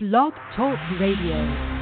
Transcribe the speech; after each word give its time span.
Blog 0.00 0.32
Talk 0.54 0.78
Radio. 1.00 1.77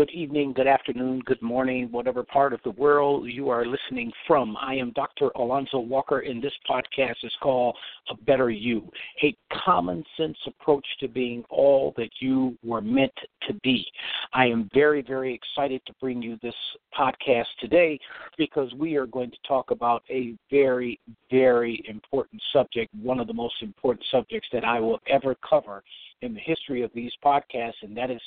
Good 0.00 0.12
evening, 0.12 0.54
good 0.54 0.66
afternoon, 0.66 1.20
good 1.26 1.42
morning, 1.42 1.88
whatever 1.90 2.22
part 2.22 2.54
of 2.54 2.60
the 2.64 2.70
world 2.70 3.28
you 3.28 3.50
are 3.50 3.66
listening 3.66 4.10
from. 4.26 4.56
I 4.56 4.74
am 4.76 4.92
Dr. 4.92 5.28
Alonzo 5.36 5.78
Walker, 5.78 6.20
and 6.20 6.42
this 6.42 6.54
podcast 6.66 7.16
is 7.22 7.32
called 7.42 7.76
A 8.08 8.14
Better 8.24 8.48
You, 8.48 8.90
a 9.22 9.36
common 9.62 10.02
sense 10.16 10.38
approach 10.46 10.86
to 11.00 11.08
being 11.08 11.44
all 11.50 11.92
that 11.98 12.08
you 12.18 12.56
were 12.64 12.80
meant 12.80 13.12
to 13.46 13.52
be. 13.62 13.86
I 14.32 14.46
am 14.46 14.70
very, 14.72 15.02
very 15.02 15.34
excited 15.34 15.82
to 15.84 15.92
bring 16.00 16.22
you 16.22 16.38
this 16.42 16.54
podcast 16.98 17.44
today 17.60 18.00
because 18.38 18.72
we 18.72 18.96
are 18.96 19.06
going 19.06 19.30
to 19.30 19.38
talk 19.46 19.70
about 19.70 20.02
a 20.08 20.34
very, 20.50 20.98
very 21.30 21.84
important 21.86 22.40
subject, 22.54 22.88
one 23.02 23.20
of 23.20 23.26
the 23.26 23.34
most 23.34 23.56
important 23.60 24.06
subjects 24.10 24.48
that 24.54 24.64
I 24.64 24.80
will 24.80 25.00
ever 25.08 25.36
cover 25.46 25.82
in 26.22 26.32
the 26.32 26.40
history 26.40 26.80
of 26.82 26.90
these 26.94 27.12
podcasts, 27.22 27.82
and 27.82 27.94
that 27.96 28.10
is 28.10 28.20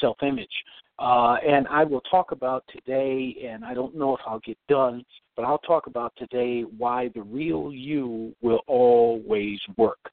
self 0.00 0.16
image. 0.22 0.52
Uh, 0.98 1.36
and 1.46 1.68
I 1.68 1.84
will 1.84 2.00
talk 2.02 2.32
about 2.32 2.64
today, 2.68 3.36
and 3.48 3.64
I 3.64 3.72
don't 3.72 3.94
know 3.96 4.16
if 4.16 4.20
I'll 4.26 4.40
get 4.40 4.58
done, 4.68 5.04
but 5.36 5.44
I'll 5.44 5.58
talk 5.58 5.86
about 5.86 6.12
today 6.16 6.62
why 6.62 7.10
the 7.14 7.22
real 7.22 7.72
you 7.72 8.34
will 8.42 8.62
always 8.66 9.60
work. 9.76 10.10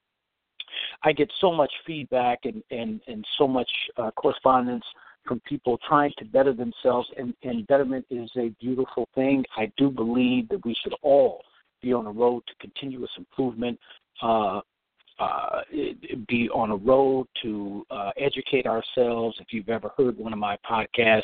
I 1.04 1.12
get 1.12 1.32
so 1.42 1.52
much 1.52 1.72
feedback 1.88 2.40
and, 2.44 2.62
and, 2.70 3.02
and 3.08 3.26
so 3.38 3.48
much 3.48 3.70
uh, 3.98 4.12
correspondence 4.12 4.84
from 5.26 5.40
people 5.42 5.80
trying 5.88 6.12
to 6.20 6.26
better 6.26 6.54
themselves, 6.54 7.10
and, 7.18 7.34
and 7.42 7.66
betterment 7.66 8.06
is 8.12 8.30
a 8.38 8.50
beautiful 8.62 9.10
thing. 9.16 9.44
I 9.58 9.72
do 9.78 9.90
believe 9.90 10.50
that 10.50 10.64
we 10.64 10.76
should 10.84 10.94
all 11.02 11.42
be 11.82 11.94
on 11.94 12.06
a 12.06 12.12
road 12.12 12.44
to 12.48 12.54
continuous 12.60 13.12
improvement. 13.18 13.80
Uh, 14.22 14.62
uh, 15.20 15.62
be 16.28 16.50
on 16.50 16.72
a 16.72 16.76
road 16.76 17.28
to 17.42 17.86
uh, 17.90 18.12
educate 18.18 18.66
ourselves. 18.66 19.38
If 19.40 19.48
you've 19.52 19.70
ever 19.70 19.92
heard 19.98 20.18
one 20.18 20.34
of 20.34 20.40
my 20.40 20.58
podcasts, 20.70 21.24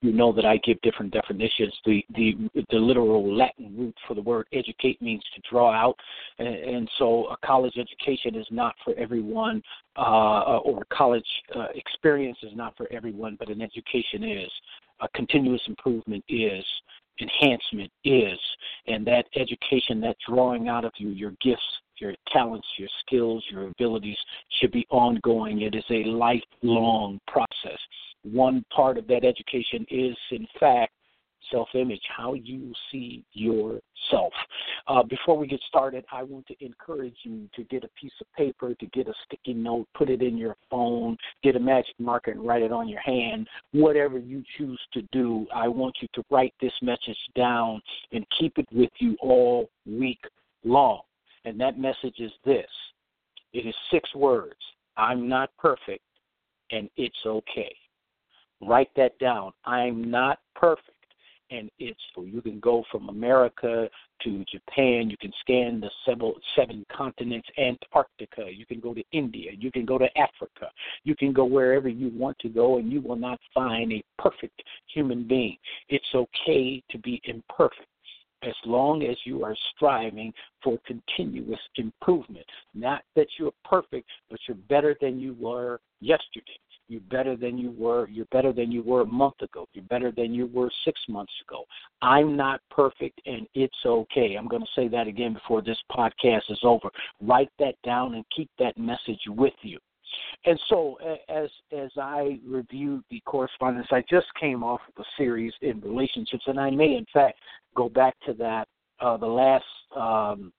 you 0.00 0.12
know 0.12 0.32
that 0.32 0.44
I 0.44 0.58
give 0.58 0.80
different 0.82 1.12
definitions. 1.12 1.74
The 1.84 2.04
the 2.14 2.34
the 2.70 2.78
literal 2.78 3.34
Latin 3.36 3.74
root 3.76 3.96
for 4.06 4.14
the 4.14 4.22
word 4.22 4.46
educate 4.52 5.00
means 5.02 5.22
to 5.34 5.42
draw 5.50 5.72
out, 5.72 5.96
and, 6.38 6.48
and 6.48 6.90
so 6.98 7.26
a 7.26 7.36
college 7.44 7.74
education 7.76 8.34
is 8.36 8.46
not 8.50 8.74
for 8.84 8.94
everyone, 8.96 9.62
uh, 9.96 10.58
or 10.58 10.84
college 10.92 11.26
uh, 11.56 11.66
experience 11.74 12.38
is 12.42 12.52
not 12.54 12.76
for 12.76 12.86
everyone, 12.92 13.36
but 13.38 13.48
an 13.48 13.60
education 13.60 14.22
is. 14.22 14.50
A 15.00 15.08
continuous 15.16 15.62
improvement 15.66 16.24
is 16.28 16.64
enhancement 17.20 17.90
is, 18.04 18.38
and 18.86 19.06
that 19.06 19.26
education, 19.36 20.00
that 20.00 20.16
drawing 20.26 20.68
out 20.68 20.84
of 20.84 20.92
you, 20.96 21.10
your 21.10 21.32
gifts, 21.42 21.62
your 21.98 22.14
talents, 22.32 22.66
your 22.78 22.88
skills, 23.04 23.44
your 23.50 23.68
abilities 23.68 24.18
should 24.60 24.72
be 24.72 24.86
ongoing. 24.90 25.62
It 25.62 25.74
is 25.74 25.84
a 25.90 26.04
lifelong 26.04 27.20
process. 27.26 27.78
One 28.22 28.64
part 28.74 28.98
of 28.98 29.06
that 29.08 29.24
education 29.24 29.84
is, 29.90 30.16
in 30.30 30.46
fact, 30.60 30.92
self 31.50 31.68
image, 31.74 32.02
how 32.16 32.34
you 32.34 32.72
see 32.90 33.24
yourself. 33.32 34.32
Uh, 34.86 35.02
before 35.02 35.36
we 35.36 35.46
get 35.46 35.60
started, 35.68 36.04
I 36.10 36.22
want 36.22 36.46
to 36.48 36.64
encourage 36.64 37.16
you 37.22 37.48
to 37.54 37.64
get 37.64 37.84
a 37.84 37.88
piece 38.00 38.12
of 38.20 38.26
paper, 38.32 38.74
to 38.74 38.86
get 38.86 39.08
a 39.08 39.14
sticky 39.26 39.54
note, 39.54 39.86
put 39.94 40.10
it 40.10 40.22
in 40.22 40.36
your 40.36 40.56
phone, 40.70 41.16
get 41.42 41.56
a 41.56 41.60
magic 41.60 41.94
marker 41.98 42.30
and 42.30 42.44
write 42.46 42.62
it 42.62 42.72
on 42.72 42.88
your 42.88 43.00
hand. 43.00 43.48
Whatever 43.72 44.18
you 44.18 44.42
choose 44.58 44.80
to 44.94 45.02
do, 45.12 45.46
I 45.54 45.68
want 45.68 45.96
you 46.00 46.08
to 46.14 46.24
write 46.30 46.54
this 46.60 46.72
message 46.82 47.18
down 47.36 47.80
and 48.12 48.26
keep 48.38 48.58
it 48.58 48.66
with 48.72 48.90
you 48.98 49.16
all 49.20 49.68
week 49.86 50.20
long. 50.64 51.00
And 51.44 51.60
that 51.60 51.78
message 51.78 52.18
is 52.18 52.32
this 52.44 52.68
it 53.52 53.66
is 53.66 53.74
six 53.90 54.14
words 54.14 54.60
I'm 54.96 55.28
not 55.28 55.50
perfect, 55.58 56.04
and 56.70 56.88
it's 56.96 57.18
okay. 57.24 57.74
Write 58.60 58.90
that 58.96 59.18
down. 59.18 59.52
I'm 59.64 60.10
not 60.10 60.38
perfect, 60.54 60.90
and 61.50 61.70
it's 61.78 62.00
you 62.16 62.40
can 62.40 62.60
go 62.60 62.84
from 62.90 63.08
America 63.08 63.88
to 64.22 64.44
Japan. 64.50 65.10
You 65.10 65.16
can 65.16 65.32
scan 65.40 65.80
the 65.80 65.90
seven, 66.06 66.32
seven 66.54 66.86
continents, 66.94 67.48
Antarctica. 67.58 68.50
You 68.52 68.64
can 68.66 68.80
go 68.80 68.94
to 68.94 69.02
India. 69.12 69.50
You 69.58 69.72
can 69.72 69.84
go 69.84 69.98
to 69.98 70.06
Africa. 70.16 70.70
You 71.04 71.16
can 71.16 71.32
go 71.32 71.44
wherever 71.44 71.88
you 71.88 72.10
want 72.14 72.38
to 72.40 72.48
go, 72.48 72.78
and 72.78 72.92
you 72.92 73.00
will 73.00 73.16
not 73.16 73.40
find 73.52 73.92
a 73.92 74.04
perfect 74.18 74.62
human 74.86 75.26
being. 75.26 75.56
It's 75.88 76.14
okay 76.14 76.82
to 76.90 76.98
be 76.98 77.20
imperfect 77.24 77.88
as 78.42 78.54
long 78.64 79.02
as 79.04 79.16
you 79.24 79.44
are 79.44 79.56
striving 79.74 80.32
for 80.62 80.78
continuous 80.86 81.60
improvement. 81.76 82.46
Not 82.74 83.02
that 83.16 83.26
you're 83.38 83.52
perfect, 83.64 84.08
but 84.30 84.38
you're 84.46 84.56
better 84.68 84.96
than 85.00 85.18
you 85.18 85.34
were 85.38 85.80
yesterday. 86.00 86.58
You're 86.88 87.00
better 87.02 87.36
than 87.36 87.56
you 87.56 87.70
were. 87.78 88.08
You're 88.08 88.26
better 88.26 88.52
than 88.52 88.70
you 88.70 88.82
were 88.82 89.02
a 89.02 89.06
month 89.06 89.40
ago. 89.40 89.66
You're 89.72 89.84
better 89.84 90.12
than 90.14 90.34
you 90.34 90.46
were 90.46 90.70
six 90.84 91.00
months 91.08 91.32
ago. 91.48 91.64
I'm 92.02 92.36
not 92.36 92.60
perfect, 92.70 93.20
and 93.24 93.46
it's 93.54 93.74
okay. 93.86 94.34
I'm 94.38 94.48
going 94.48 94.62
to 94.62 94.68
say 94.74 94.88
that 94.88 95.06
again 95.06 95.32
before 95.32 95.62
this 95.62 95.78
podcast 95.90 96.50
is 96.50 96.60
over. 96.62 96.90
Write 97.22 97.50
that 97.58 97.76
down 97.84 98.14
and 98.14 98.24
keep 98.36 98.50
that 98.58 98.76
message 98.76 99.20
with 99.28 99.54
you. 99.62 99.78
And 100.44 100.58
so, 100.68 100.98
as 101.28 101.48
as 101.76 101.90
I 101.96 102.38
reviewed 102.46 103.04
the 103.10 103.20
correspondence, 103.20 103.86
I 103.90 104.02
just 104.10 104.26
came 104.40 104.62
off 104.62 104.80
of 104.88 105.02
a 105.02 105.06
series 105.16 105.52
in 105.62 105.80
relationships, 105.80 106.44
and 106.46 106.58
I 106.58 106.70
may, 106.70 106.96
in 106.96 107.06
fact, 107.12 107.38
go 107.76 107.88
back 107.88 108.16
to 108.26 108.32
that. 108.34 108.68
Uh, 109.00 109.16
the 109.16 109.26
last 109.26 109.64
um, 109.96 110.52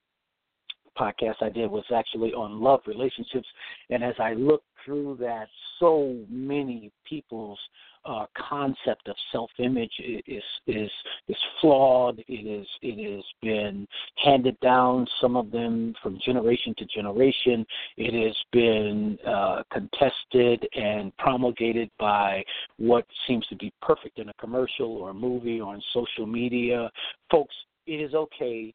podcast 0.97 1.35
I 1.41 1.49
did 1.49 1.69
was 1.69 1.85
actually 1.95 2.33
on 2.33 2.61
love 2.61 2.81
relationships, 2.87 3.47
and 3.89 4.03
as 4.03 4.15
I 4.19 4.33
looked 4.33 4.67
through 4.85 5.17
that, 5.21 5.47
so 5.79 6.17
many 6.29 6.91
people's 7.07 7.59
uh, 8.05 8.25
concept 8.37 9.07
of 9.07 9.15
self-image 9.31 9.93
is 10.27 10.43
is 10.67 10.91
is 11.27 11.37
flawed. 11.61 12.19
It 12.27 12.45
is 12.47 12.67
it 12.81 13.15
has 13.15 13.23
been 13.41 13.87
handed 14.23 14.59
down. 14.59 15.07
Some 15.21 15.35
of 15.35 15.51
them 15.51 15.93
from 16.01 16.19
generation 16.25 16.73
to 16.77 16.85
generation. 16.85 17.65
It 17.97 18.13
has 18.25 18.37
been 18.51 19.17
uh, 19.25 19.63
contested 19.71 20.67
and 20.75 21.15
promulgated 21.17 21.89
by 21.99 22.43
what 22.77 23.05
seems 23.27 23.45
to 23.47 23.55
be 23.55 23.71
perfect 23.81 24.19
in 24.19 24.29
a 24.29 24.33
commercial 24.33 24.97
or 24.97 25.11
a 25.11 25.13
movie 25.13 25.61
or 25.61 25.73
on 25.73 25.81
social 25.93 26.25
media. 26.25 26.89
Folks, 27.31 27.55
it 27.87 27.99
is 27.99 28.13
okay 28.13 28.73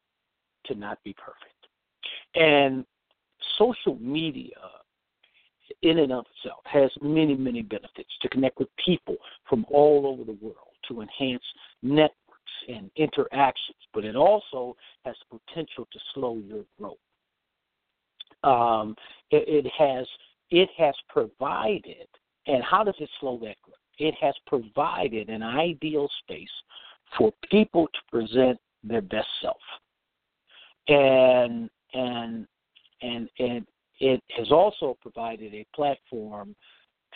to 0.67 0.75
not 0.75 0.99
be 1.05 1.15
perfect. 1.15 1.55
And 2.35 2.85
social 3.59 3.97
media 4.01 4.57
in 5.83 5.99
and 5.99 6.13
of 6.13 6.25
itself 6.37 6.61
has 6.65 6.91
many, 7.01 7.35
many 7.35 7.63
benefits 7.63 8.11
to 8.23 8.29
connect 8.29 8.59
with 8.59 8.69
people 8.85 9.17
from 9.49 9.65
all 9.71 10.07
over 10.07 10.25
the 10.25 10.39
world, 10.45 10.75
to 10.89 11.01
enhance 11.01 11.43
networks 11.83 12.15
and 12.69 12.91
interactions, 12.97 13.77
but 13.95 14.05
it 14.05 14.17
also 14.17 14.77
has 15.05 15.15
the 15.31 15.39
potential 15.39 15.87
to 15.93 15.99
slow 16.15 16.37
your 16.47 16.65
growth. 16.79 16.97
Um, 18.45 18.95
it, 19.31 19.67
it 19.67 19.73
has 19.79 20.07
it 20.51 20.69
has 20.79 20.95
provided, 21.09 22.09
and 22.47 22.63
how 22.63 22.83
does 22.85 22.95
it 23.01 23.11
slow 23.21 23.37
that 23.39 23.61
growth? 23.63 23.77
It 23.99 24.15
has 24.21 24.35
provided 24.47 25.29
an 25.29 25.43
ideal 25.43 26.09
space 26.21 26.49
for 27.17 27.33
people 27.51 27.89
to 27.89 27.99
present 28.11 28.59
their 28.85 29.03
best 29.03 29.29
self, 29.43 29.57
and 30.89 31.69
and 31.95 32.47
and 33.03 33.29
and 33.39 33.67
it 34.01 34.23
has 34.37 34.51
also 34.51 34.97
provided 35.01 35.55
a 35.55 35.67
platform 35.75 36.55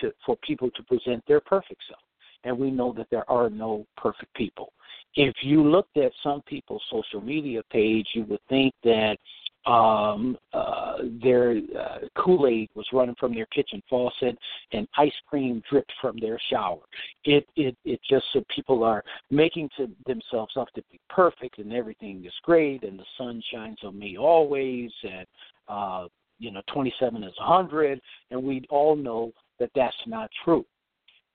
to, 0.00 0.12
for 0.24 0.36
people 0.46 0.70
to 0.70 0.82
present 0.84 1.22
their 1.26 1.40
perfect 1.40 1.82
self. 1.88 2.00
And 2.44 2.58
we 2.58 2.70
know 2.70 2.92
that 2.96 3.06
there 3.10 3.28
are 3.30 3.48
no 3.48 3.86
perfect 3.96 4.34
people. 4.34 4.72
If 5.14 5.34
you 5.42 5.62
looked 5.62 5.96
at 5.96 6.12
some 6.22 6.42
people's 6.42 6.82
social 6.90 7.20
media 7.20 7.62
page, 7.70 8.06
you 8.14 8.24
would 8.24 8.40
think 8.48 8.74
that 8.82 9.16
um, 9.64 10.36
uh, 10.52 10.98
their 11.22 11.60
uh, 11.78 11.98
Kool 12.16 12.48
Aid 12.48 12.70
was 12.74 12.86
running 12.92 13.14
from 13.20 13.34
their 13.34 13.46
kitchen 13.46 13.80
faucet 13.88 14.36
and 14.72 14.88
ice 14.98 15.12
cream 15.28 15.62
dripped 15.70 15.92
from 16.00 16.18
their 16.18 16.40
shower. 16.50 16.80
It 17.24 17.46
it 17.54 17.76
it 17.84 18.00
just 18.08 18.24
so 18.32 18.42
people 18.54 18.82
are 18.82 19.04
making 19.30 19.70
to 19.76 19.88
themselves 20.04 20.54
up 20.56 20.68
to 20.74 20.82
be 20.90 20.98
perfect 21.08 21.58
and 21.58 21.72
everything 21.72 22.24
is 22.24 22.32
great 22.42 22.82
and 22.82 22.98
the 22.98 23.04
sun 23.16 23.40
shines 23.52 23.78
on 23.84 23.96
me 23.96 24.18
always 24.18 24.90
and 25.04 25.26
uh, 25.68 26.08
you 26.42 26.50
know 26.50 26.62
27 26.72 27.22
is 27.22 27.32
100, 27.38 28.00
and 28.30 28.42
we 28.42 28.64
all 28.68 28.96
know 28.96 29.32
that 29.60 29.70
that's 29.74 29.96
not 30.06 30.28
true. 30.44 30.66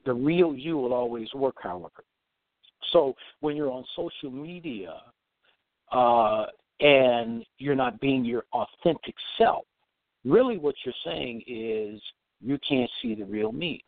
The 0.06 0.14
real 0.14 0.54
you 0.54 0.78
will 0.78 0.94
always 0.94 1.34
work, 1.34 1.56
however. 1.62 2.04
So 2.92 3.16
when 3.40 3.56
you're 3.56 3.72
on 3.72 3.86
social 3.96 4.32
media 4.32 4.96
uh, 5.92 6.46
and 6.82 7.46
you're 7.58 7.76
not 7.76 8.00
being 8.00 8.26
your 8.26 8.44
authentic 8.54 9.16
self, 9.38 9.66
really 10.26 10.58
what 10.58 10.76
you're 10.86 10.94
saying 11.06 11.44
is 11.48 12.02
you 12.42 12.60
can't 12.68 12.92
see 13.02 13.16
the 13.16 13.26
real 13.26 13.52
me. 13.52 13.84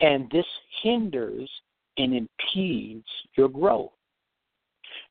And 0.00 0.30
this 0.30 0.46
hinders 0.82 1.50
and 1.96 2.14
impedes 2.14 3.06
your 3.36 3.48
growth. 3.48 3.90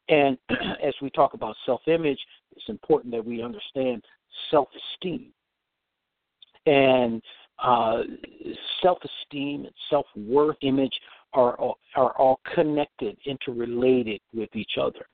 And 0.10 0.38
as 0.84 0.94
we 1.02 1.10
talk 1.10 1.34
about 1.34 1.56
self 1.66 1.82
image, 1.88 2.20
it's 2.56 2.70
important 2.70 3.12
that 3.14 3.26
we 3.26 3.42
understand 3.42 4.04
self 4.50 4.70
esteem. 4.76 5.32
And 6.66 7.22
uh, 7.62 8.02
self-esteem 8.82 9.66
and 9.66 9.74
self-worth, 9.90 10.58
image 10.62 10.94
are 11.34 11.58
are 11.96 12.12
all 12.18 12.40
connected, 12.54 13.18
interrelated 13.26 14.20
with 14.34 14.50
each 14.56 14.78
other, 14.80 15.06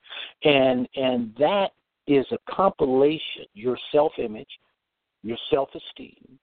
and 0.44 0.88
and 0.96 1.34
that 1.38 1.72
is 2.08 2.26
a 2.32 2.38
compilation. 2.50 3.46
Your 3.54 3.78
self-image, 3.92 4.48
your 5.24 5.38
self-esteem, 5.52 6.40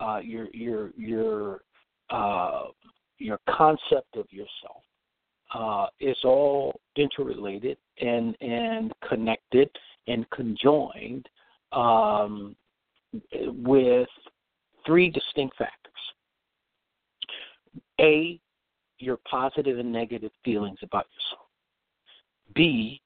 uh, 0.00 0.20
your 0.22 0.48
your 0.52 0.90
your 0.96 1.60
uh, 2.10 2.64
your 3.18 3.38
concept 3.48 4.16
of 4.16 4.26
yourself 4.30 4.82
uh, 5.54 5.86
is 6.00 6.16
all 6.24 6.78
interrelated 6.96 7.78
and 8.00 8.36
and 8.40 8.92
connected 9.08 9.70
and 10.08 10.28
conjoined 10.30 11.26
um, 11.72 12.56
with 13.32 14.08
three 14.84 15.10
distinct 15.10 15.56
factors. 15.56 15.92
A, 18.00 18.38
your 18.98 19.18
positive 19.28 19.78
and 19.78 19.92
negative 19.92 20.30
feelings 20.44 20.78
about 20.82 21.06
yourself. 21.14 21.46
B, 22.54 23.00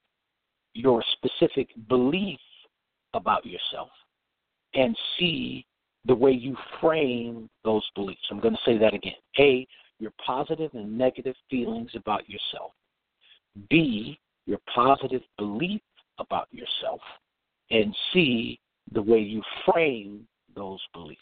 your 0.73 1.03
specific 1.13 1.69
belief 1.89 2.39
about 3.13 3.45
yourself. 3.45 3.89
And 4.73 4.95
C, 5.17 5.65
the 6.05 6.15
way 6.15 6.31
you 6.31 6.55
frame 6.79 7.49
those 7.63 7.87
beliefs. 7.95 8.21
I'm 8.31 8.39
going 8.39 8.55
to 8.55 8.59
say 8.65 8.77
that 8.77 8.93
again. 8.93 9.13
A, 9.39 9.67
your 9.99 10.11
positive 10.25 10.71
and 10.73 10.97
negative 10.97 11.35
feelings 11.49 11.91
about 11.95 12.27
yourself. 12.29 12.71
B, 13.69 14.17
your 14.45 14.59
positive 14.73 15.21
belief 15.37 15.81
about 16.17 16.47
yourself. 16.51 17.01
And 17.71 17.95
see 18.13 18.59
the 18.91 19.01
way 19.01 19.19
you 19.19 19.41
frame 19.65 20.27
those 20.55 20.81
beliefs. 20.93 21.21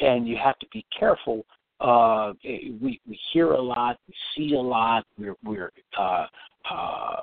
And 0.00 0.26
you 0.26 0.36
have 0.36 0.58
to 0.58 0.66
be 0.72 0.84
careful 0.98 1.44
uh, 1.80 2.32
we 2.44 3.00
we 3.08 3.18
hear 3.32 3.52
a 3.52 3.60
lot, 3.60 3.98
we 4.06 4.14
see 4.36 4.54
a 4.54 4.60
lot, 4.60 5.06
we're 5.18 5.36
we're 5.42 5.72
uh, 5.98 6.26
uh, 6.70 7.20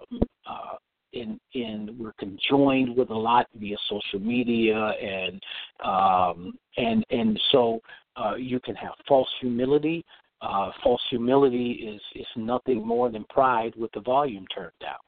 uh, 0.49 0.75
in 1.13 1.39
in 1.53 1.95
we're 1.99 2.13
conjoined 2.13 2.95
with 2.97 3.11
a 3.11 3.15
lot 3.15 3.47
via 3.55 3.77
social 3.87 4.19
media 4.19 4.75
and 4.75 5.41
um, 5.85 6.57
and 6.77 7.05
and 7.11 7.39
so 7.51 7.79
uh, 8.15 8.35
you 8.35 8.59
can 8.59 8.75
have 8.75 8.93
false 9.07 9.29
humility. 9.39 10.03
Uh, 10.41 10.69
false 10.83 11.01
humility 11.09 11.71
is 11.71 12.01
is 12.13 12.27
nothing 12.35 12.85
more 12.85 13.09
than 13.09 13.25
pride 13.25 13.73
with 13.75 13.91
the 13.93 13.99
volume 14.01 14.45
turned 14.53 14.71
down, 14.79 14.99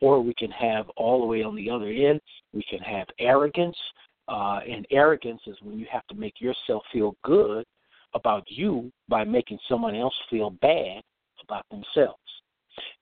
or 0.00 0.22
we 0.22 0.32
can 0.34 0.50
have 0.50 0.88
all 0.96 1.20
the 1.20 1.26
way 1.26 1.42
on 1.42 1.54
the 1.54 1.68
other 1.68 1.88
end. 1.88 2.20
We 2.54 2.64
can 2.70 2.78
have 2.80 3.06
arrogance, 3.18 3.76
uh, 4.28 4.60
and 4.68 4.86
arrogance 4.90 5.42
is 5.46 5.56
when 5.62 5.78
you 5.78 5.86
have 5.92 6.06
to 6.06 6.14
make 6.14 6.40
yourself 6.40 6.82
feel 6.90 7.16
good 7.22 7.66
about 8.14 8.44
you 8.48 8.90
by 9.08 9.24
making 9.24 9.58
someone 9.68 9.94
else 9.94 10.14
feel 10.30 10.50
bad 10.62 11.02
about 11.42 11.66
themselves. 11.70 12.18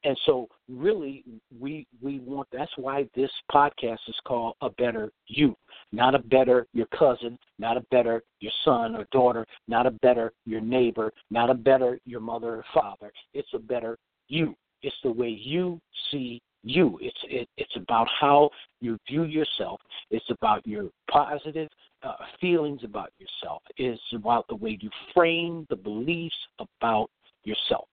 And 0.04 0.16
so 0.26 0.48
really 0.68 1.24
we 1.58 1.86
we 2.02 2.20
want 2.20 2.48
that's 2.52 2.72
why 2.76 3.08
this 3.14 3.30
podcast 3.52 3.98
is 4.08 4.16
called 4.26 4.54
a 4.60 4.70
better 4.70 5.10
you. 5.26 5.56
Not 5.92 6.14
a 6.14 6.18
better 6.18 6.66
your 6.72 6.86
cousin, 6.86 7.38
not 7.58 7.76
a 7.76 7.84
better 7.90 8.22
your 8.40 8.52
son 8.64 8.96
or 8.96 9.06
daughter, 9.12 9.46
not 9.68 9.86
a 9.86 9.90
better 9.90 10.32
your 10.44 10.60
neighbor, 10.60 11.12
not 11.30 11.50
a 11.50 11.54
better 11.54 11.98
your 12.04 12.20
mother 12.20 12.56
or 12.56 12.64
father. 12.74 13.12
It's 13.34 13.48
a 13.54 13.58
better 13.58 13.98
you. 14.28 14.54
It's 14.82 14.96
the 15.02 15.12
way 15.12 15.28
you 15.28 15.80
see 16.10 16.40
you. 16.62 16.98
It's 17.00 17.18
it, 17.24 17.48
it's 17.56 17.76
about 17.76 18.08
how 18.20 18.50
you 18.80 18.98
view 19.08 19.24
yourself. 19.24 19.80
It's 20.10 20.28
about 20.30 20.66
your 20.66 20.90
positive 21.10 21.68
uh, 22.02 22.14
feelings 22.40 22.80
about 22.84 23.10
yourself. 23.18 23.62
It's 23.76 24.00
about 24.14 24.46
the 24.48 24.56
way 24.56 24.78
you 24.80 24.90
frame 25.14 25.66
the 25.70 25.76
beliefs 25.76 26.36
about 26.58 27.10
yourself. 27.44 27.88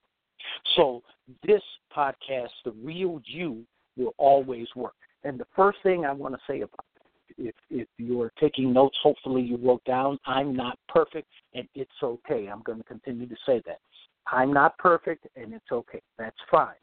So 0.76 1.02
this 1.46 1.62
podcast, 1.96 2.50
the 2.64 2.72
real 2.82 3.20
you, 3.24 3.64
will 3.96 4.14
always 4.18 4.66
work. 4.74 4.94
And 5.24 5.38
the 5.38 5.46
first 5.54 5.78
thing 5.82 6.04
I 6.04 6.12
want 6.12 6.34
to 6.34 6.40
say 6.46 6.60
about 6.60 6.84
if 7.38 7.54
if 7.70 7.88
you're 7.98 8.32
taking 8.38 8.72
notes, 8.72 8.96
hopefully 9.02 9.42
you 9.42 9.56
wrote 9.56 9.84
down, 9.84 10.18
I'm 10.26 10.54
not 10.54 10.78
perfect 10.88 11.28
and 11.54 11.66
it's 11.74 11.90
okay. 12.02 12.48
I'm 12.48 12.62
going 12.62 12.78
to 12.78 12.84
continue 12.84 13.26
to 13.26 13.36
say 13.46 13.62
that. 13.66 13.80
I'm 14.26 14.52
not 14.52 14.76
perfect 14.78 15.26
and 15.36 15.52
it's 15.52 15.70
okay. 15.72 16.02
That's 16.18 16.36
fine. 16.50 16.74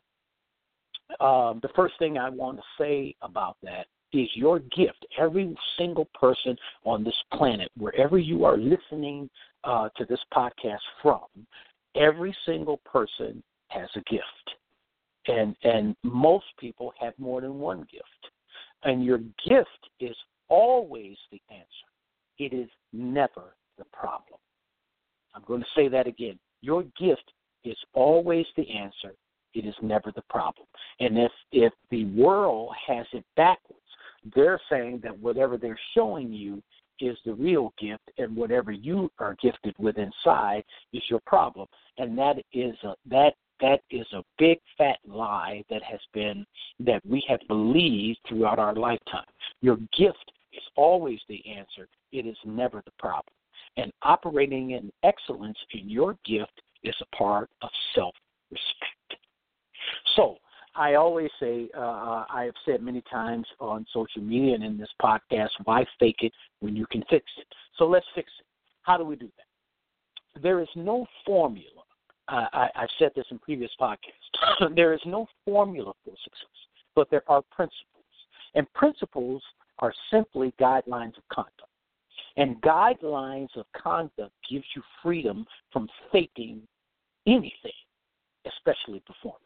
Um, 1.19 1.59
the 1.61 1.69
first 1.75 1.95
thing 1.99 2.17
I 2.17 2.29
want 2.29 2.57
to 2.57 2.63
say 2.77 3.15
about 3.21 3.57
that 3.63 3.87
is 4.13 4.29
your 4.33 4.59
gift. 4.59 5.05
Every 5.17 5.55
single 5.77 6.07
person 6.19 6.57
on 6.83 7.03
this 7.03 7.15
planet, 7.33 7.69
wherever 7.77 8.17
you 8.17 8.45
are 8.45 8.57
listening 8.57 9.29
uh, 9.63 9.89
to 9.97 10.05
this 10.05 10.19
podcast 10.33 10.79
from, 11.01 11.25
every 11.95 12.35
single 12.45 12.77
person 12.77 13.43
has 13.69 13.89
a 13.95 14.01
gift, 14.11 14.55
and 15.31 15.55
and 15.63 15.95
most 16.03 16.45
people 16.59 16.93
have 16.99 17.13
more 17.17 17.41
than 17.41 17.59
one 17.59 17.87
gift. 17.91 18.05
And 18.83 19.03
your 19.03 19.19
gift 19.47 19.89
is 19.99 20.15
always 20.49 21.17
the 21.31 21.41
answer. 21.49 21.65
It 22.37 22.53
is 22.53 22.69
never 22.91 23.55
the 23.77 23.85
problem. 23.85 24.39
I'm 25.35 25.43
going 25.45 25.61
to 25.61 25.67
say 25.75 25.87
that 25.87 26.07
again. 26.07 26.37
Your 26.61 26.83
gift 26.99 27.31
is 27.63 27.77
always 27.93 28.45
the 28.57 28.69
answer. 28.69 29.13
It 29.53 29.65
is 29.65 29.75
never 29.81 30.11
the 30.15 30.23
problem. 30.29 30.67
And 30.99 31.17
if 31.17 31.31
if 31.51 31.73
the 31.89 32.05
world 32.05 32.73
has 32.87 33.05
it 33.13 33.25
backwards, 33.35 33.79
they're 34.35 34.61
saying 34.69 35.01
that 35.03 35.17
whatever 35.19 35.57
they're 35.57 35.79
showing 35.95 36.31
you 36.31 36.61
is 36.99 37.17
the 37.25 37.33
real 37.33 37.73
gift, 37.79 38.11
and 38.19 38.35
whatever 38.35 38.71
you 38.71 39.11
are 39.19 39.35
gifted 39.41 39.73
with 39.79 39.97
inside 39.97 40.63
is 40.93 41.01
your 41.09 41.21
problem. 41.25 41.67
And 41.97 42.17
that 42.17 42.37
is 42.53 42.75
a 42.83 42.93
that 43.09 43.33
that 43.61 43.81
is 43.89 44.05
a 44.13 44.23
big 44.37 44.59
fat 44.77 44.97
lie 45.07 45.63
that 45.69 45.83
has 45.83 45.99
been 46.13 46.45
that 46.79 47.01
we 47.05 47.23
have 47.27 47.39
believed 47.47 48.19
throughout 48.27 48.59
our 48.59 48.75
lifetime. 48.75 49.25
Your 49.61 49.77
gift 49.97 50.31
is 50.53 50.63
always 50.75 51.19
the 51.29 51.43
answer. 51.47 51.87
It 52.11 52.25
is 52.25 52.37
never 52.45 52.81
the 52.85 52.91
problem. 52.99 53.33
And 53.77 53.91
operating 54.01 54.71
in 54.71 54.91
excellence 55.03 55.57
in 55.73 55.89
your 55.89 56.17
gift 56.25 56.61
is 56.83 56.95
a 57.01 57.15
part 57.15 57.49
of 57.61 57.69
self 57.95 58.13
respect. 58.49 59.21
So, 60.15 60.37
I 60.75 60.95
always 60.95 61.29
say, 61.39 61.69
uh, 61.75 61.79
uh, 61.79 62.25
I 62.29 62.43
have 62.45 62.55
said 62.65 62.81
many 62.81 63.03
times 63.11 63.45
on 63.59 63.85
social 63.93 64.21
media 64.21 64.55
and 64.55 64.63
in 64.63 64.77
this 64.77 64.89
podcast, 65.01 65.49
why 65.65 65.85
fake 65.99 66.19
it 66.21 66.31
when 66.61 66.75
you 66.75 66.85
can 66.87 67.03
fix 67.09 67.25
it? 67.37 67.47
So 67.77 67.85
let's 67.85 68.05
fix 68.15 68.31
it. 68.39 68.45
How 68.83 68.97
do 68.97 69.03
we 69.03 69.17
do 69.17 69.29
that? 69.37 70.41
There 70.41 70.61
is 70.61 70.69
no 70.75 71.05
formula. 71.25 71.83
I, 72.27 72.69
I've 72.75 72.89
said 72.99 73.11
this 73.15 73.25
in 73.31 73.39
previous 73.39 73.71
podcasts. 73.79 73.95
there 74.75 74.93
is 74.93 75.01
no 75.05 75.27
formula 75.45 75.93
for 76.05 76.11
success, 76.23 76.49
but 76.95 77.09
there 77.09 77.23
are 77.27 77.41
principles. 77.51 77.77
And 78.55 78.71
principles 78.73 79.41
are 79.79 79.93
simply 80.11 80.53
guidelines 80.59 81.17
of 81.17 81.27
conduct. 81.31 81.61
And 82.37 82.61
guidelines 82.61 83.49
of 83.57 83.65
conduct 83.75 84.33
gives 84.49 84.65
you 84.75 84.81
freedom 85.03 85.45
from 85.71 85.89
faking 86.11 86.61
anything, 87.27 87.71
especially 88.45 89.01
performance. 89.05 89.41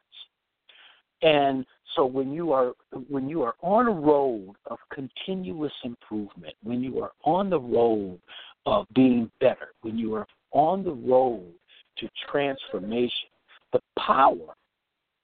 And 1.22 1.66
so 1.96 2.06
when 2.06 2.32
you 2.32 2.52
are 2.52 2.74
when 3.10 3.28
you 3.30 3.42
are 3.42 3.56
on 3.62 3.88
a 3.88 3.92
road 3.92 4.54
of 4.68 4.78
continuous 4.94 5.72
improvement, 5.84 6.54
when 6.62 6.82
you 6.82 7.02
are 7.02 7.14
on 7.24 7.50
the 7.50 7.60
road 7.60 8.20
of 8.66 8.86
being 8.94 9.32
better, 9.40 9.70
when 9.82 9.98
you 9.98 10.14
are 10.14 10.28
on 10.52 10.84
the 10.84 10.92
road 10.92 11.52
to 11.98 12.10
transformation, 12.30 13.30
the 13.74 13.80
power 14.00 14.56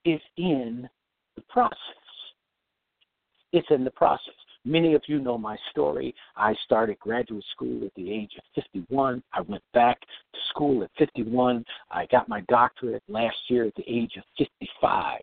is 0.06 0.22
in 0.38 0.90
the 1.36 1.42
process. 1.50 1.78
It's 3.54 3.68
in 3.70 3.84
the 3.84 3.92
process. 3.92 4.34
Many 4.63 4.94
of 4.94 5.01
you 5.08 5.20
know 5.20 5.38
my 5.38 5.58
story. 5.72 6.13
I 6.36 6.54
started 6.66 7.00
graduate 7.00 7.44
school 7.51 7.84
at 7.84 7.94
the 7.96 8.12
age 8.12 8.32
of 8.38 8.63
51. 8.63 9.24
I 9.34 9.42
went 9.42 9.63
back 9.74 10.00
to 10.00 10.40
school 10.50 10.84
at 10.84 10.92
51. 10.98 11.66
I 11.90 12.06
got 12.12 12.30
my 12.30 12.42
doctorate 12.42 13.04
last 13.08 13.38
year 13.48 13.66
at 13.66 13.75
the 13.75 13.84
age 13.88 14.13
of 14.18 14.24
55 14.38 15.22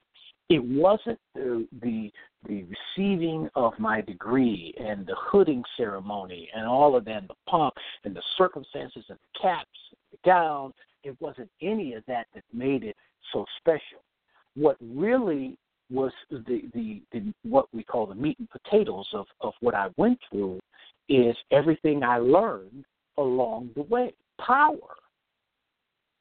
it 0.48 0.64
wasn't 0.64 1.18
the, 1.34 1.66
the 1.82 2.10
the 2.48 2.64
receiving 2.96 3.48
of 3.56 3.72
my 3.78 4.00
degree 4.00 4.72
and 4.78 5.04
the 5.04 5.16
hooding 5.18 5.62
ceremony 5.76 6.48
and 6.54 6.66
all 6.66 6.94
of 6.94 7.04
that, 7.04 7.16
and 7.16 7.28
the 7.28 7.34
pomp 7.48 7.74
and 8.04 8.14
the 8.14 8.22
circumstances 8.36 9.04
and 9.08 9.18
the 9.18 9.40
caps, 9.40 9.66
and 9.90 9.98
the 10.12 10.18
gown. 10.24 10.72
It 11.04 11.16
wasn't 11.20 11.50
any 11.62 11.94
of 11.94 12.04
that 12.06 12.26
that 12.34 12.44
made 12.52 12.84
it 12.84 12.96
so 13.32 13.44
special. 13.58 14.02
What 14.54 14.76
really 14.80 15.56
was 15.90 16.12
the, 16.30 16.62
the, 16.74 17.02
the 17.12 17.32
what 17.42 17.66
we 17.72 17.82
call 17.82 18.06
the 18.06 18.14
meat 18.14 18.38
and 18.38 18.48
potatoes 18.50 19.08
of, 19.12 19.26
of 19.40 19.54
what 19.60 19.74
I 19.74 19.88
went 19.96 20.18
through 20.30 20.60
is 21.08 21.36
everything 21.50 22.02
I 22.02 22.18
learned 22.18 22.84
along 23.16 23.70
the 23.74 23.82
way. 23.82 24.12
Power 24.38 24.96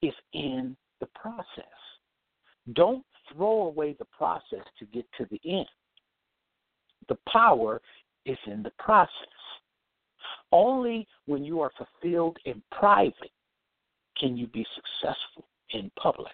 is 0.01 0.13
in 0.33 0.75
the 0.99 1.07
process. 1.07 1.65
Don't 2.73 3.03
throw 3.33 3.63
away 3.63 3.95
the 3.97 4.05
process 4.05 4.65
to 4.79 4.85
get 4.85 5.05
to 5.17 5.27
the 5.29 5.39
end. 5.45 5.67
The 7.09 7.17
power 7.31 7.81
is 8.25 8.37
in 8.45 8.63
the 8.63 8.71
process. 8.79 9.11
Only 10.51 11.07
when 11.25 11.43
you 11.43 11.61
are 11.61 11.71
fulfilled 11.77 12.37
in 12.45 12.61
private 12.71 13.31
can 14.19 14.37
you 14.37 14.47
be 14.47 14.65
successful 14.75 15.45
in 15.71 15.91
public. 16.01 16.33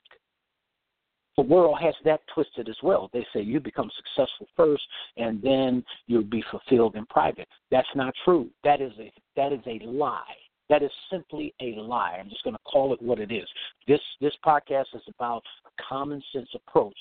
The 1.35 1.43
world 1.43 1.77
has 1.81 1.95
that 2.05 2.21
twisted 2.33 2.69
as 2.69 2.77
well. 2.83 3.09
They 3.11 3.25
say 3.33 3.41
you 3.41 3.59
become 3.59 3.89
successful 3.97 4.47
first 4.55 4.83
and 5.17 5.41
then 5.41 5.83
you'll 6.05 6.23
be 6.23 6.43
fulfilled 6.51 6.95
in 6.95 7.05
private. 7.07 7.47
That's 7.71 7.87
not 7.95 8.13
true. 8.23 8.49
That 8.63 8.81
is 8.81 8.91
a 8.99 9.11
that 9.35 9.51
is 9.51 9.61
a 9.65 9.83
lie. 9.83 10.21
That 10.69 10.83
is 10.83 10.91
simply 11.11 11.53
a 11.59 11.75
lie. 11.75 12.17
I'm 12.19 12.29
just 12.29 12.43
going 12.43 12.55
to 12.55 12.61
call 12.71 12.93
it 12.93 13.01
what 13.01 13.19
it 13.19 13.31
is. 13.31 13.47
This 13.87 13.99
this 14.21 14.33
podcast 14.45 14.93
is 14.93 15.01
about 15.07 15.41
a 15.65 15.83
common 15.89 16.21
sense 16.31 16.49
approach 16.53 16.97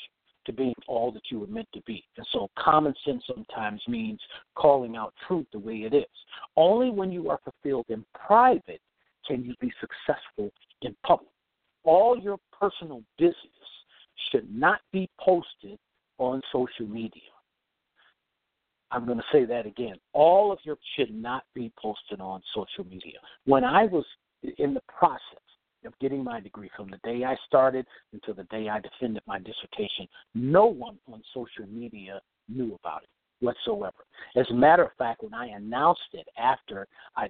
to 0.46 0.52
being 0.52 0.74
all 0.88 1.12
that 1.12 1.30
you 1.30 1.38
were 1.38 1.46
meant 1.46 1.68
to 1.74 1.82
be. 1.82 2.02
And 2.16 2.26
so 2.32 2.48
common 2.58 2.94
sense 3.04 3.22
sometimes 3.26 3.82
means 3.86 4.18
calling 4.56 4.96
out 4.96 5.12
truth 5.28 5.46
the 5.52 5.58
way 5.58 5.82
it 5.82 5.94
is. 5.94 6.04
Only 6.56 6.90
when 6.90 7.12
you 7.12 7.28
are 7.28 7.38
fulfilled 7.44 7.86
in 7.90 8.04
private 8.14 8.80
can 9.26 9.44
you 9.44 9.54
be 9.60 9.72
successful 9.80 10.52
in 10.82 10.94
public. 11.04 11.28
All 11.84 12.18
your 12.18 12.38
personal 12.58 13.02
business 13.18 13.36
should 14.30 14.48
not 14.54 14.80
be 14.92 15.08
posted 15.20 15.78
on 16.18 16.40
social 16.52 16.86
media. 16.86 17.22
I'm 18.90 19.06
going 19.06 19.18
to 19.18 19.24
say 19.32 19.44
that 19.46 19.66
again. 19.66 19.94
All 20.12 20.52
of 20.52 20.58
your 20.64 20.76
should 20.96 21.14
not 21.14 21.44
be 21.54 21.72
posted 21.80 22.20
on 22.20 22.42
social 22.54 22.84
media. 22.88 23.18
When 23.46 23.64
I 23.64 23.84
was 23.84 24.04
in 24.58 24.74
the 24.74 24.82
process 24.86 25.20
of 25.84 25.98
getting 25.98 26.22
my 26.22 26.40
degree 26.40 26.70
from 26.76 26.90
the 26.90 26.98
day 27.02 27.24
I 27.24 27.36
started 27.46 27.86
until 28.12 28.34
the 28.34 28.44
day 28.44 28.68
I 28.68 28.80
defended 28.80 29.22
my 29.26 29.38
dissertation, 29.38 30.06
no 30.34 30.66
one 30.66 30.98
on 31.10 31.22
social 31.34 31.66
media 31.72 32.20
knew 32.48 32.78
about 32.82 33.02
it 33.02 33.08
whatsoever. 33.40 34.04
As 34.36 34.46
a 34.50 34.54
matter 34.54 34.84
of 34.84 34.92
fact, 34.98 35.22
when 35.22 35.34
I 35.34 35.48
announced 35.48 36.00
it 36.12 36.28
after 36.38 36.86
I 37.16 37.28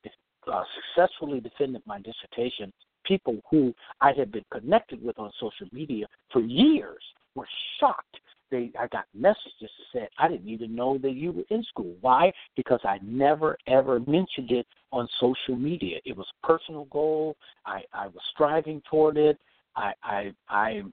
uh, 0.50 0.64
successfully 0.94 1.40
defended 1.40 1.82
my 1.86 2.00
dissertation, 2.00 2.72
people 3.04 3.42
who 3.50 3.74
I 4.00 4.12
had 4.12 4.32
been 4.32 4.44
connected 4.52 5.02
with 5.02 5.18
on 5.18 5.30
social 5.40 5.66
media 5.72 6.06
for 6.32 6.40
years 6.40 7.02
were 7.34 7.48
shocked. 7.78 8.16
They, 8.50 8.70
I 8.78 8.86
got 8.88 9.06
messages 9.14 9.52
that 9.60 9.68
said, 9.92 10.08
I 10.18 10.28
didn't 10.28 10.48
even 10.48 10.74
know 10.74 10.98
that 10.98 11.12
you 11.12 11.32
were 11.32 11.44
in 11.48 11.64
school. 11.64 11.94
Why? 12.02 12.32
Because 12.54 12.80
I 12.84 12.98
never 13.02 13.56
ever 13.66 13.98
mentioned 14.00 14.50
it 14.50 14.66
on 14.92 15.08
social 15.18 15.56
media. 15.56 16.00
It 16.04 16.16
was 16.16 16.26
a 16.42 16.46
personal 16.46 16.84
goal. 16.86 17.34
I, 17.64 17.82
I 17.94 18.08
was 18.08 18.20
striving 18.34 18.82
toward 18.90 19.16
it. 19.16 19.38
I, 19.74 19.92
I, 20.02 20.32
I'm 20.50 20.92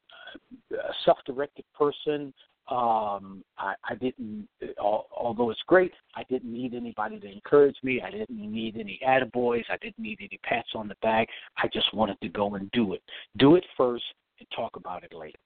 a 0.71 0.93
self-directed 1.03 1.65
person. 1.77 2.33
Um, 2.69 3.43
I, 3.57 3.73
I 3.83 3.95
didn't, 3.95 4.47
although 4.79 5.49
it's 5.49 5.61
great, 5.65 5.91
I 6.15 6.23
didn't 6.29 6.53
need 6.53 6.75
anybody 6.75 7.19
to 7.19 7.31
encourage 7.31 7.77
me. 7.81 7.99
I 8.05 8.11
didn't 8.11 8.39
need 8.39 8.77
any 8.77 8.99
attaboys. 9.05 9.63
I 9.71 9.77
didn't 9.77 9.97
need 9.97 10.19
any 10.19 10.39
pats 10.43 10.69
on 10.75 10.87
the 10.87 10.95
back. 11.01 11.27
I 11.57 11.67
just 11.73 11.91
wanted 11.95 12.21
to 12.21 12.29
go 12.29 12.53
and 12.55 12.69
do 12.71 12.93
it. 12.93 13.01
Do 13.37 13.55
it 13.55 13.65
first 13.75 14.03
and 14.39 14.47
talk 14.55 14.75
about 14.75 15.03
it 15.03 15.13
later. 15.13 15.39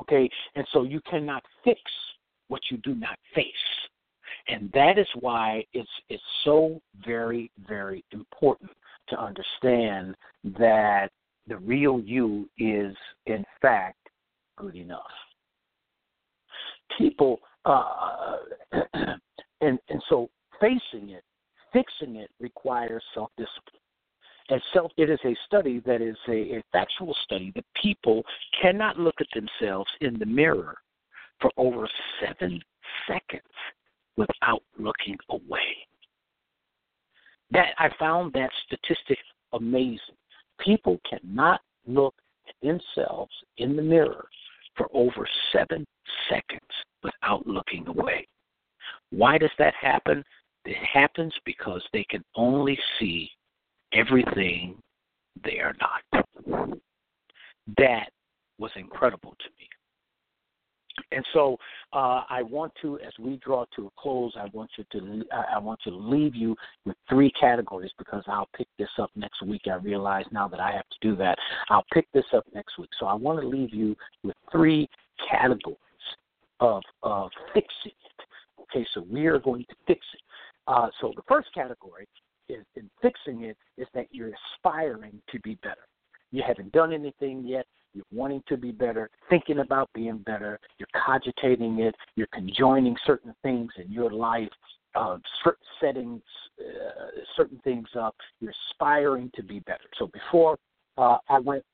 Okay? 0.00 0.28
And 0.56 0.66
so 0.72 0.82
you 0.82 1.00
cannot 1.08 1.44
fix 1.62 1.80
what 2.48 2.62
you 2.70 2.78
do 2.78 2.96
not 2.96 3.18
face. 3.32 3.46
And 4.48 4.70
that 4.72 4.98
is 4.98 5.06
why 5.20 5.64
it's 5.72 5.88
it's 6.08 6.22
so 6.44 6.80
very, 7.04 7.50
very 7.68 8.04
important 8.12 8.70
to 9.08 9.20
understand 9.20 10.16
that 10.58 11.10
the 11.46 11.58
real 11.58 12.00
you 12.00 12.48
is 12.58 12.94
in 13.26 13.44
fact 13.62 14.08
good 14.56 14.74
enough 14.74 15.02
people, 16.96 17.40
uh, 17.64 18.36
and 19.60 19.78
and 19.88 20.02
so 20.08 20.30
facing 20.60 21.10
it, 21.10 21.24
fixing 21.72 22.16
it 22.16 22.30
requires 22.40 23.02
self 23.14 23.30
discipline. 23.36 23.82
And 24.50 24.62
self, 24.72 24.92
it 24.96 25.10
is 25.10 25.18
a 25.24 25.36
study 25.46 25.80
that 25.84 26.00
is 26.00 26.16
a, 26.26 26.56
a 26.56 26.62
factual 26.72 27.14
study 27.24 27.52
that 27.54 27.64
people 27.80 28.22
cannot 28.62 28.98
look 28.98 29.16
at 29.20 29.26
themselves 29.34 29.90
in 30.00 30.18
the 30.18 30.24
mirror 30.24 30.76
for 31.40 31.50
over 31.58 31.86
seven 32.20 32.60
seconds 33.06 33.42
without 34.16 34.62
looking 34.78 35.16
away. 35.28 35.86
That 37.50 37.68
I 37.78 37.90
found 37.98 38.32
that 38.32 38.50
statistic 38.66 39.18
amazing. 39.52 39.98
People 40.60 40.98
cannot 41.08 41.60
look 41.86 42.14
at 42.48 42.54
themselves 42.62 43.32
in 43.58 43.76
the 43.76 43.82
mirror 43.82 44.28
for 44.76 44.88
over 44.92 45.26
seven 45.52 45.86
seconds 46.30 46.60
without 47.02 47.46
looking 47.46 47.86
away. 47.86 48.26
Why 49.28 49.36
does 49.36 49.50
that 49.58 49.74
happen? 49.78 50.24
It 50.64 50.78
happens 50.90 51.34
because 51.44 51.82
they 51.92 52.02
can 52.08 52.24
only 52.34 52.78
see 52.98 53.30
everything 53.92 54.80
they 55.44 55.58
are 55.58 55.74
not. 55.82 56.24
That 57.76 58.08
was 58.58 58.70
incredible 58.76 59.32
to 59.32 59.50
me. 59.58 59.68
And 61.12 61.22
so 61.34 61.58
uh, 61.92 62.22
I 62.30 62.40
want 62.40 62.72
to, 62.80 62.98
as 63.00 63.12
we 63.20 63.36
draw 63.44 63.66
to 63.76 63.88
a 63.88 63.90
close, 63.98 64.32
I 64.34 64.46
want 64.54 64.70
you 64.78 64.84
to 64.92 65.24
I 65.52 65.58
want 65.58 65.80
to 65.84 65.90
leave 65.90 66.34
you 66.34 66.56
with 66.86 66.96
three 67.10 67.30
categories 67.38 67.92
because 67.98 68.24
I'll 68.28 68.48
pick 68.56 68.68
this 68.78 68.88
up 68.98 69.10
next 69.14 69.42
week. 69.42 69.62
I 69.66 69.74
realize 69.74 70.24
now 70.32 70.48
that 70.48 70.58
I 70.58 70.72
have 70.72 70.88
to 70.88 70.98
do 71.02 71.16
that. 71.16 71.36
I'll 71.68 71.86
pick 71.92 72.06
this 72.14 72.24
up 72.32 72.46
next 72.54 72.78
week. 72.78 72.90
So 72.98 73.04
I 73.04 73.12
want 73.12 73.42
to 73.42 73.46
leave 73.46 73.74
you 73.74 73.94
with 74.24 74.36
three 74.50 74.88
categories 75.30 75.76
of 76.60 76.82
of 77.02 77.30
fixing. 77.52 77.92
Okay, 78.70 78.86
so 78.94 79.04
we 79.08 79.26
are 79.26 79.38
going 79.38 79.64
to 79.68 79.74
fix 79.86 80.00
it. 80.14 80.20
Uh, 80.66 80.88
so 81.00 81.12
the 81.16 81.22
first 81.26 81.48
category 81.54 82.06
is 82.48 82.64
in 82.76 82.88
fixing 83.00 83.44
it 83.44 83.56
is 83.76 83.86
that 83.94 84.06
you're 84.10 84.32
aspiring 84.56 85.20
to 85.30 85.40
be 85.40 85.54
better. 85.56 85.86
You 86.30 86.42
haven't 86.46 86.72
done 86.72 86.92
anything 86.92 87.44
yet. 87.46 87.66
You're 87.94 88.04
wanting 88.12 88.42
to 88.48 88.56
be 88.56 88.70
better, 88.70 89.10
thinking 89.30 89.60
about 89.60 89.88
being 89.94 90.18
better. 90.18 90.60
You're 90.78 90.88
cogitating 91.04 91.80
it. 91.80 91.94
You're 92.16 92.28
conjoining 92.32 92.96
certain 93.06 93.34
things 93.42 93.70
in 93.82 93.90
your 93.90 94.10
life, 94.10 94.50
uh, 94.94 95.16
setting 95.80 96.20
uh, 96.60 97.22
certain 97.34 97.58
things 97.64 97.88
up. 97.98 98.14
You're 98.40 98.52
aspiring 98.70 99.30
to 99.36 99.42
be 99.42 99.60
better. 99.60 99.84
So 99.98 100.08
before 100.08 100.58
uh, 100.98 101.18
I 101.28 101.38
went 101.38 101.64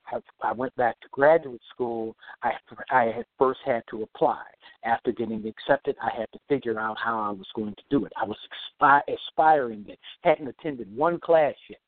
I 0.42 0.52
went 0.52 0.76
back 0.76 1.00
to 1.00 1.08
graduate 1.10 1.60
school. 1.72 2.14
I 2.42 2.52
I 2.90 3.04
had 3.04 3.24
first 3.38 3.60
had 3.64 3.82
to 3.90 4.02
apply. 4.02 4.42
After 4.84 5.12
getting 5.12 5.46
accepted, 5.46 5.96
I 6.02 6.10
had 6.14 6.30
to 6.32 6.38
figure 6.48 6.78
out 6.78 6.98
how 7.02 7.18
I 7.18 7.30
was 7.30 7.46
going 7.56 7.74
to 7.74 7.82
do 7.90 8.04
it. 8.04 8.12
I 8.20 8.24
was 8.26 8.36
expi- 8.82 9.16
aspiring 9.28 9.86
it. 9.88 9.98
Hadn't 10.22 10.48
attended 10.48 10.94
one 10.94 11.18
class 11.18 11.54
yet, 11.70 11.80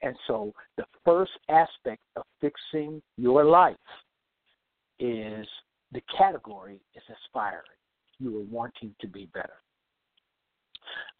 and 0.00 0.16
so 0.26 0.54
the 0.78 0.84
first 1.04 1.32
aspect 1.50 2.02
of 2.16 2.22
fixing 2.40 3.02
your 3.18 3.44
life 3.44 3.76
is 4.98 5.46
the 5.92 6.00
category 6.16 6.80
is 6.94 7.02
aspiring. 7.24 7.62
You 8.18 8.38
are 8.38 8.44
wanting 8.50 8.94
to 9.00 9.06
be 9.06 9.26
better. 9.26 9.60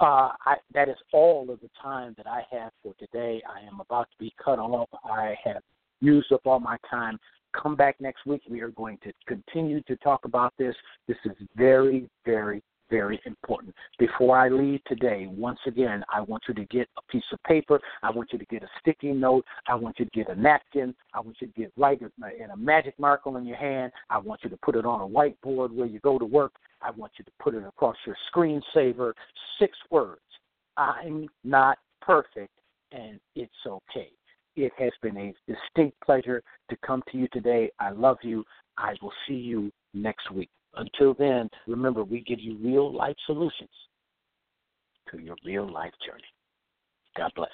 Uh, 0.01 0.31
I, 0.47 0.57
that 0.75 0.89
is 0.89 0.97
all 1.13 1.51
of 1.51 1.61
the 1.61 1.71
time 1.81 2.15
that 2.17 2.27
I 2.27 2.43
have 2.51 2.73
for 2.83 2.95
today. 2.99 3.43
I 3.49 3.67
am 3.67 3.81
about 3.81 4.09
to 4.11 4.19
be 4.19 4.33
cut 4.43 4.59
off. 4.59 4.89
I 5.05 5.35
have 5.45 5.63
used 6.01 6.33
up 6.33 6.43
all 6.45 6.61
my 6.61 6.77
time. 6.89 7.19
Come 7.61 7.75
back 7.75 7.97
next 8.01 8.27
week. 8.27 8.43
We 8.49 8.61
are 8.61 8.71
going 8.71 8.99
to 9.05 9.13
continue 9.27 9.83
to 9.83 9.97
talk 9.97 10.25
about 10.25 10.53
this. 10.59 10.75
This 11.07 11.17
is 11.25 11.33
very, 11.57 12.09
very, 12.25 12.63
very 12.91 13.21
important. 13.27 13.75
Before 13.99 14.39
I 14.39 14.49
leave 14.49 14.83
today, 14.85 15.27
once 15.29 15.59
again, 15.67 16.05
I 16.13 16.21
want 16.21 16.43
you 16.49 16.55
to 16.55 16.65
get 16.67 16.89
a 16.97 17.03
piece 17.11 17.25
of 17.33 17.43
paper. 17.45 17.81
I 18.03 18.11
want 18.11 18.33
you 18.33 18.39
to 18.39 18.45
get 18.47 18.63
a 18.63 18.69
sticky 18.81 19.13
note. 19.13 19.45
I 19.67 19.75
want 19.75 19.99
you 19.99 20.05
to 20.05 20.11
get 20.11 20.29
a 20.29 20.35
napkin. 20.35 20.95
I 21.15 21.21
want 21.21 21.37
you 21.41 21.49
to 21.49 21.53
get 21.53 21.73
write 21.77 22.01
and 22.01 22.53
a 22.53 22.57
magic 22.57 22.99
marker 22.99 23.37
in 23.39 23.47
your 23.47 23.57
hand. 23.57 23.93
I 24.11 24.19
want 24.19 24.41
you 24.45 24.51
to 24.51 24.57
put 24.59 24.77
it 24.77 24.85
on 24.85 25.01
a 25.01 25.07
whiteboard 25.07 25.73
where 25.73 25.87
you 25.87 26.01
go 26.01 26.19
to 26.19 26.25
work. 26.25 26.53
I 26.81 26.91
want 26.93 27.13
you 27.19 27.25
to 27.25 27.31
put 27.41 27.55
it 27.55 27.65
across 27.67 27.97
your 28.07 28.17
screensaver. 28.33 29.13
Six 29.59 29.77
words. 29.91 30.21
I'm 30.77 31.29
not 31.43 31.79
perfect, 32.01 32.53
and 32.93 33.19
it's 33.35 33.53
okay. 33.67 34.11
It 34.55 34.73
has 34.79 34.93
been 35.03 35.17
a 35.17 35.35
distinct 35.47 36.01
pleasure 36.05 36.43
to 36.71 36.77
come 36.85 37.03
to 37.11 37.19
you 37.19 37.29
today. 37.33 37.71
I 37.79 37.91
love 37.91 38.19
you. 38.23 38.45
I 38.77 38.95
will 39.03 39.13
see 39.27 39.35
you 39.35 39.73
next 39.95 40.31
week. 40.31 40.51
Until 40.75 41.15
then, 41.15 41.49
remember, 41.67 42.05
we 42.05 42.21
give 42.21 42.41
you 42.41 42.57
real 42.63 42.95
life 42.95 43.17
solutions 43.27 43.71
to 45.11 45.19
your 45.19 45.37
real 45.45 45.71
life 45.71 45.93
journey. 46.07 46.23
God 47.17 47.33
bless. 47.35 47.51